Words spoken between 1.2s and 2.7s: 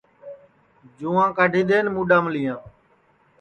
کاڈھی دؔئن مُڈؔا مِلیاں